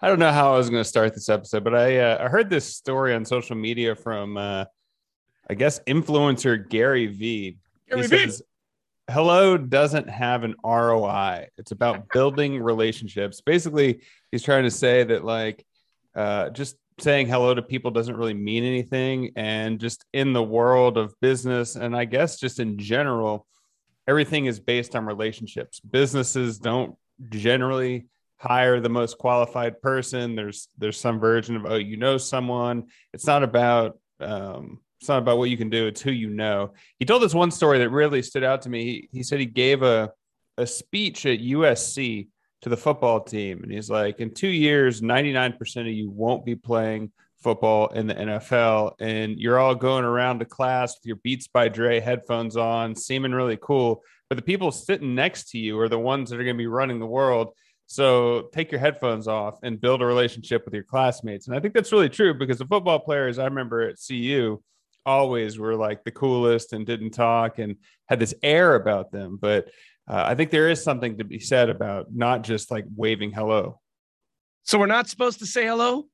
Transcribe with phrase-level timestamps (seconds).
[0.00, 2.28] I don't know how I was going to start this episode, but I uh, I
[2.28, 4.64] heard this story on social media from uh,
[5.48, 7.56] I guess influencer Gary V.
[7.88, 8.18] Gary he V.
[8.18, 8.42] says,
[9.08, 11.48] "Hello doesn't have an ROI.
[11.56, 15.64] It's about building relationships." Basically, he's trying to say that like
[16.14, 20.98] uh, just saying hello to people doesn't really mean anything, and just in the world
[20.98, 23.46] of business, and I guess just in general,
[24.08, 25.80] everything is based on relationships.
[25.80, 26.96] Businesses don't
[27.30, 28.06] generally
[28.42, 30.34] hire the most qualified person.
[30.34, 32.88] There's there's some version of oh you know someone.
[33.12, 35.86] It's not about um, it's not about what you can do.
[35.86, 36.74] It's who you know.
[36.98, 38.84] He told us one story that really stood out to me.
[38.84, 40.10] He, he said he gave a
[40.58, 42.28] a speech at USC
[42.62, 46.54] to the football team, and he's like, in two years, 99% of you won't be
[46.54, 47.10] playing
[47.42, 51.68] football in the NFL, and you're all going around to class with your Beats by
[51.68, 54.02] Dre headphones on, seeming really cool.
[54.28, 56.66] But the people sitting next to you are the ones that are going to be
[56.66, 57.54] running the world.
[57.92, 61.46] So take your headphones off and build a relationship with your classmates.
[61.46, 64.62] And I think that's really true because the football players I remember at CU
[65.04, 67.76] always were like the coolest and didn't talk and
[68.08, 69.38] had this air about them.
[69.38, 69.68] But
[70.08, 73.78] uh, I think there is something to be said about not just like waving hello.
[74.62, 76.06] So we're not supposed to say hello?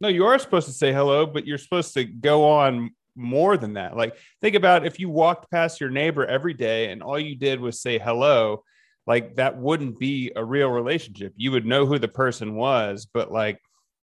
[0.00, 3.74] No, you are supposed to say hello, but you're supposed to go on more than
[3.74, 3.96] that.
[3.96, 7.60] Like, think about if you walked past your neighbor every day and all you did
[7.60, 8.64] was say hello,
[9.06, 11.32] like that wouldn't be a real relationship.
[11.36, 13.58] You would know who the person was, but like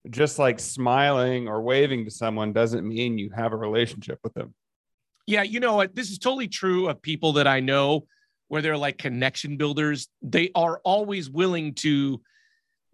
[0.09, 4.55] just like smiling or waving to someone doesn't mean you have a relationship with them.
[5.27, 5.95] Yeah, you know what?
[5.95, 8.07] This is totally true of people that I know
[8.49, 10.09] where they're like connection builders.
[10.23, 12.21] They are always willing to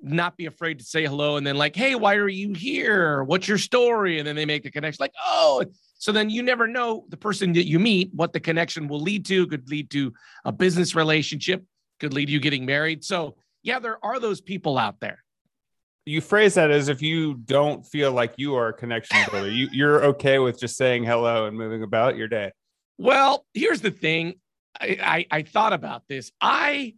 [0.03, 3.25] not be afraid to say hello and then like, hey, why are you here?
[3.25, 4.19] What's your story?
[4.19, 5.65] And then they make the connection like, oh,
[5.99, 9.25] so then you never know the person that you meet, what the connection will lead
[9.27, 10.13] to, could lead to
[10.45, 11.65] a business relationship,
[12.01, 13.05] could lead to you getting married.
[13.05, 15.23] So yeah, there are those people out there.
[16.05, 19.51] You phrase that as if you don't feel like you are a connection builder.
[19.51, 22.53] you, you're okay with just saying hello and moving about your day.
[22.99, 24.35] Well, here's the thing.
[24.81, 26.31] I, I, I thought about this.
[26.41, 26.95] I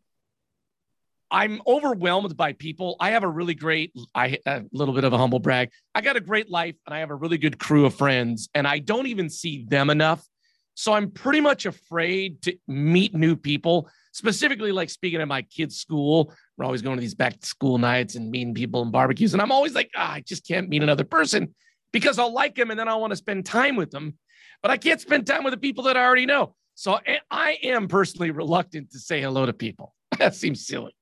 [1.31, 2.97] I'm overwhelmed by people.
[3.01, 5.71] I have a really great, I a little bit of a humble brag.
[5.95, 8.67] I got a great life and I have a really good crew of friends, and
[8.67, 10.27] I don't even see them enough.
[10.75, 15.79] So I'm pretty much afraid to meet new people, specifically like speaking at my kids'
[15.79, 16.35] school.
[16.57, 19.33] We're always going to these back to school nights and meeting people and barbecues.
[19.33, 21.55] And I'm always like, ah, I just can't meet another person
[21.93, 24.19] because I'll like them and then I want to spend time with them.
[24.61, 26.55] But I can't spend time with the people that I already know.
[26.75, 26.99] So
[27.31, 29.95] I am personally reluctant to say hello to people.
[30.19, 30.95] that seems silly.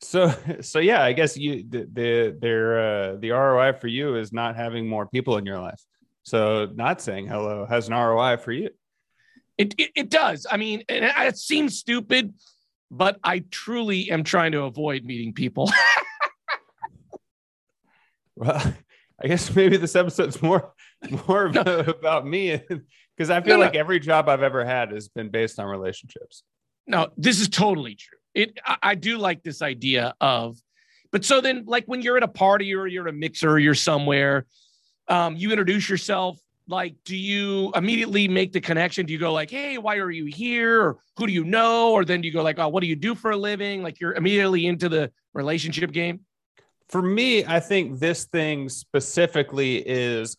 [0.00, 4.32] So, so yeah, I guess you the, the their uh, the ROI for you is
[4.32, 5.80] not having more people in your life.
[6.24, 8.70] So, not saying hello has an ROI for you.
[9.58, 10.46] It, it, it does.
[10.50, 12.34] I mean, it, it seems stupid,
[12.90, 15.70] but I truly am trying to avoid meeting people.
[18.36, 18.74] well,
[19.22, 20.72] I guess maybe this episode's more
[21.28, 21.62] more No.
[21.62, 22.60] about me
[23.16, 23.66] because I feel No, no.
[23.66, 26.42] like every job I've ever had has been based on relationships.
[26.86, 28.18] no, this is totally true.
[28.34, 30.58] It I, I do like this idea of,
[31.12, 33.58] but so then like when you're at a party or you're at a mixer or
[33.58, 34.46] you're somewhere,
[35.08, 36.38] um, you introduce yourself.
[36.68, 39.06] Like, do you immediately make the connection?
[39.06, 42.04] Do you go like, "Hey, why are you here?" Or "Who do you know?" Or
[42.04, 44.14] then do you go like, "Oh, what do you do for a living?" Like you're
[44.14, 46.20] immediately into the relationship game.
[46.88, 50.36] For me, I think this thing specifically is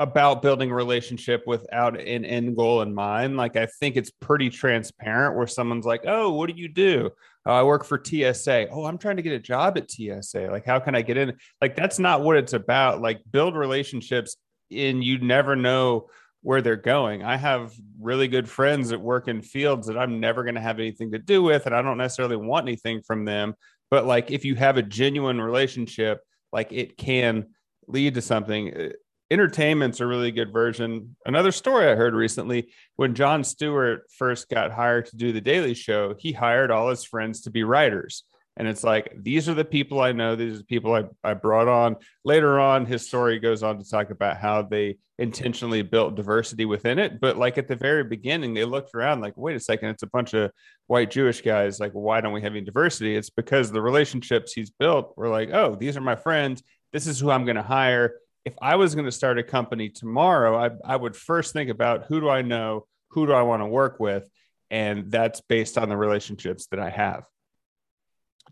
[0.00, 3.36] about building a relationship without an end goal in mind.
[3.36, 7.10] Like I think it's pretty transparent where someone's like, "Oh, what do you do?"
[7.46, 8.68] "Oh, I work for TSA.
[8.70, 10.50] Oh, I'm trying to get a job at TSA.
[10.52, 11.36] Like how can I get in?
[11.60, 13.00] Like that's not what it's about.
[13.00, 14.36] Like build relationships
[14.70, 16.08] and you never know
[16.42, 17.22] where they're going.
[17.22, 20.78] I have really good friends that work in fields that I'm never going to have
[20.78, 23.54] anything to do with and I don't necessarily want anything from them,
[23.90, 26.20] but like if you have a genuine relationship,
[26.52, 27.48] like it can
[27.86, 28.74] lead to something.
[28.74, 28.88] Uh,
[29.30, 31.14] Entertainment's a really good version.
[31.26, 35.74] Another story I heard recently when Jon Stewart first got hired to do the Daily
[35.74, 38.24] Show, he hired all his friends to be writers.
[38.58, 40.34] And it's like, these are the people I know.
[40.34, 41.96] These are the people I, I brought on.
[42.24, 46.98] Later on, his story goes on to talk about how they intentionally built diversity within
[46.98, 47.20] it.
[47.20, 50.08] But like at the very beginning, they looked around like, wait a second, it's a
[50.08, 50.50] bunch of
[50.88, 51.78] white Jewish guys.
[51.78, 53.14] Like, why don't we have any diversity?
[53.14, 56.60] It's because the relationships he's built were like, oh, these are my friends.
[56.92, 58.16] This is who I'm going to hire.
[58.44, 62.06] If I was going to start a company tomorrow, I, I would first think about
[62.06, 62.86] who do I know?
[63.10, 64.28] Who do I want to work with?
[64.68, 67.24] And that's based on the relationships that I have.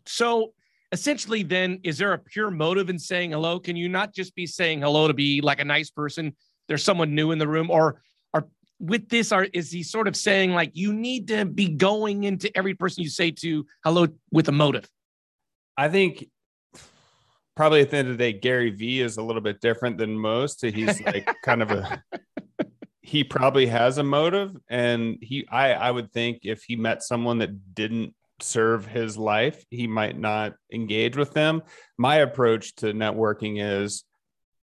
[0.07, 0.53] So
[0.93, 3.59] essentially, then, is there a pure motive in saying hello?
[3.59, 6.35] Can you not just be saying hello to be like a nice person?
[6.69, 8.01] There's someone new in the room, or
[8.35, 8.47] are
[8.81, 12.55] with this, are is he sort of saying like you need to be going into
[12.57, 14.89] every person you say to hello with a motive?
[15.77, 16.29] I think
[17.55, 20.17] probably at the end of the day, Gary Vee is a little bit different than
[20.17, 20.65] most.
[20.65, 22.03] He's like kind of a
[23.07, 27.39] he probably has a motive and he I I would think if he met someone
[27.39, 31.63] that didn't serve his life, he might not engage with them.
[31.99, 34.05] My approach to networking is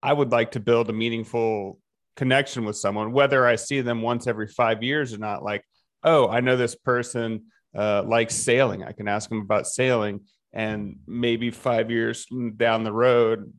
[0.02, 1.78] I would like to build a meaningful
[2.16, 5.42] connection with someone, whether I see them once every five years or not.
[5.42, 5.64] Like,
[6.02, 7.46] oh, I know this person
[7.76, 8.84] uh, likes sailing.
[8.84, 10.20] I can ask them about sailing.
[10.52, 12.26] And maybe five years
[12.56, 13.52] down the road,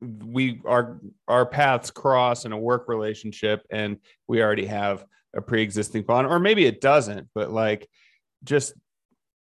[0.00, 3.96] we our our paths cross in a work relationship and
[4.28, 5.04] we already have
[5.34, 7.88] a pre-existing bond or maybe it doesn't but like
[8.44, 8.74] just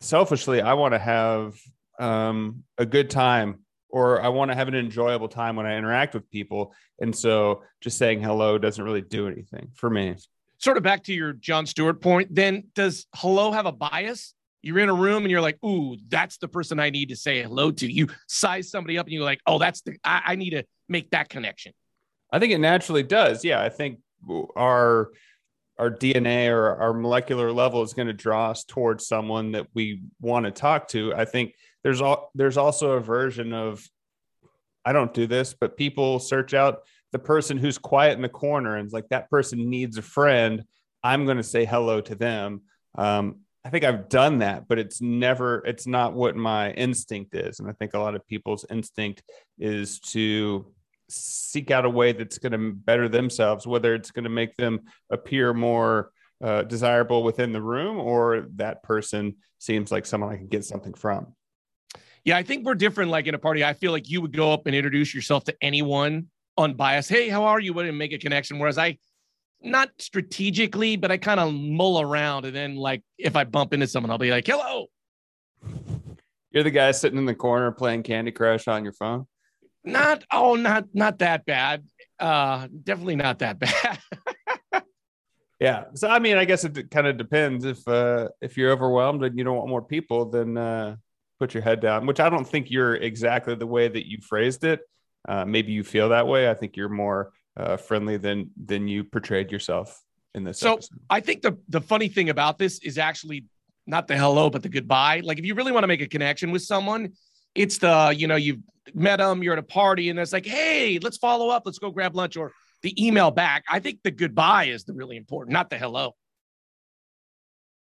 [0.01, 1.55] selfishly, I want to have
[1.99, 6.15] um, a good time or I want to have an enjoyable time when I interact
[6.15, 6.75] with people.
[7.01, 10.17] And so just saying hello doesn't really do anything for me.
[10.59, 14.35] Sort of back to your Jon Stewart point, then does hello have a bias?
[14.63, 17.43] You're in a room and you're like, ooh, that's the person I need to say
[17.43, 17.91] hello to.
[17.91, 21.11] You size somebody up and you're like, oh, that's the, I, I need to make
[21.11, 21.73] that connection.
[22.33, 23.45] I think it naturally does.
[23.45, 23.63] Yeah.
[23.63, 24.01] I think
[24.55, 25.11] our,
[25.81, 30.03] our DNA or our molecular level is going to draw us towards someone that we
[30.21, 31.15] want to talk to.
[31.15, 33.83] I think there's all there's also a version of
[34.85, 36.83] I don't do this, but people search out
[37.13, 40.65] the person who's quiet in the corner and it's like that person needs a friend.
[41.03, 42.61] I'm going to say hello to them.
[42.97, 47.59] Um, I think I've done that, but it's never, it's not what my instinct is.
[47.59, 49.23] And I think a lot of people's instinct
[49.59, 50.67] is to
[51.11, 54.81] seek out a way that's going to better themselves, whether it's going to make them
[55.11, 56.13] appear more
[56.43, 60.95] uh, desirable within the room or that person seems like someone I can get something
[60.95, 61.35] from.
[62.25, 63.11] Yeah, I think we're different.
[63.11, 65.57] Like in a party, I feel like you would go up and introduce yourself to
[65.61, 66.27] anyone
[66.57, 67.09] unbiased.
[67.09, 67.73] Hey, how are you?
[67.73, 68.59] Wouldn't make a connection.
[68.59, 68.99] Whereas I,
[69.63, 72.47] not strategically, but I kind of mull around.
[72.47, 74.87] And then, like, if I bump into someone, I'll be like, hello.
[76.51, 79.27] You're the guy sitting in the corner playing Candy Crush on your phone?
[79.85, 81.85] Not oh, not not that bad.
[82.19, 83.59] Uh, definitely not that
[84.73, 84.83] bad.
[85.59, 85.85] yeah.
[85.95, 87.65] So I mean, I guess it kind of depends.
[87.65, 90.97] If uh, if you're overwhelmed and you don't want more people, then uh,
[91.39, 92.07] put your head down.
[92.07, 94.81] Which I don't think you're exactly the way that you phrased it.
[95.27, 96.51] Uh, maybe you feel that way.
[96.51, 100.03] I think you're more uh, friendly than than you portrayed yourself
[100.35, 100.59] in this.
[100.59, 100.99] So episode.
[101.09, 103.45] I think the the funny thing about this is actually
[103.87, 105.21] not the hello, but the goodbye.
[105.25, 107.13] Like if you really want to make a connection with someone,
[107.55, 108.61] it's the you know you've
[108.95, 111.91] met them you're at a party and it's like hey let's follow up let's go
[111.91, 112.53] grab lunch or
[112.83, 113.65] the email back.
[113.69, 116.15] I think the goodbye is the really important not the hello.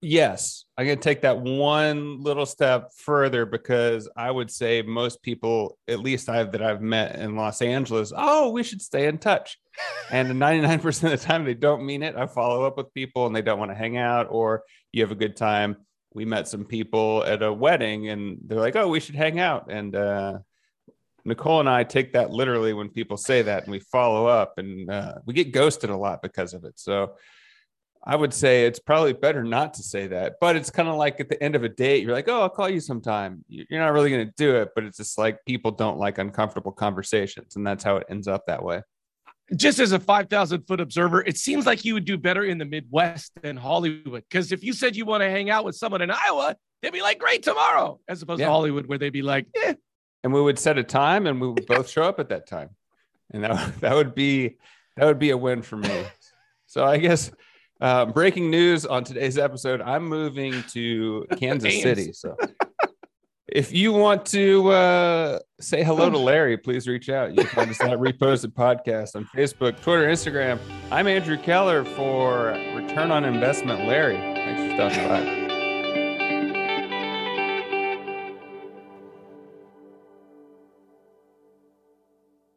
[0.00, 5.22] Yes i'm going to take that one little step further because i would say most
[5.22, 9.18] people at least i've that i've met in los angeles oh we should stay in
[9.18, 9.58] touch.
[10.10, 12.14] And 99% of the time they don't mean it.
[12.14, 14.62] I follow up with people and they don't want to hang out or
[14.92, 15.76] you have a good time
[16.14, 19.70] we met some people at a wedding and they're like, oh, we should hang out.
[19.70, 20.38] And uh,
[21.24, 24.90] Nicole and I take that literally when people say that and we follow up and
[24.90, 26.78] uh, we get ghosted a lot because of it.
[26.78, 27.16] So
[28.06, 31.18] I would say it's probably better not to say that, but it's kind of like
[31.20, 33.44] at the end of a date, you're like, oh, I'll call you sometime.
[33.48, 36.72] You're not really going to do it, but it's just like people don't like uncomfortable
[36.72, 37.56] conversations.
[37.56, 38.82] And that's how it ends up that way
[39.56, 42.64] just as a 5,000 foot observer, it seems like you would do better in the
[42.64, 44.24] Midwest than Hollywood.
[44.28, 47.02] Because if you said you want to hang out with someone in Iowa, they'd be
[47.02, 48.46] like, great, tomorrow, as opposed yeah.
[48.46, 49.74] to Hollywood, where they'd be like, eh.
[50.22, 52.70] And we would set a time and we would both show up at that time.
[53.32, 54.56] And that, that would be
[54.96, 56.04] that would be a win for me.
[56.66, 57.30] so I guess
[57.80, 62.12] uh, breaking news on today's episode, I'm moving to Kansas City.
[62.12, 62.36] So
[63.54, 67.30] if you want to uh, say hello to Larry, please reach out.
[67.30, 70.58] You can find us at Reposted Podcast on Facebook, Twitter, Instagram.
[70.90, 74.16] I'm Andrew Keller for Return on Investment Larry.
[74.16, 75.08] Thanks for stopping
[75.38, 75.43] by.